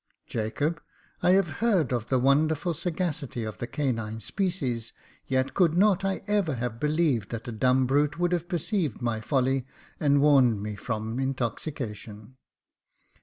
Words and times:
"Jacob, 0.25 0.81
I 1.21 1.33
have 1.33 1.57
heard 1.61 1.93
of 1.93 2.07
the 2.07 2.17
wonderful 2.17 2.73
sagacity 2.73 3.43
of 3.43 3.59
the 3.59 3.67
canine 3.67 4.19
species, 4.19 4.93
yet 5.27 5.53
could 5.53 5.77
not 5.77 6.03
I 6.03 6.21
ever 6.25 6.55
have 6.55 6.79
believed 6.79 7.29
that 7.29 7.47
a 7.47 7.51
dumb 7.51 7.85
brute 7.85 8.17
would 8.17 8.31
have 8.31 8.49
perceived 8.49 8.99
my 9.03 9.21
folly, 9.21 9.67
and 9.99 10.19
warned 10.19 10.59
me 10.59 10.75
from 10.75 11.19
intoxication. 11.19 12.37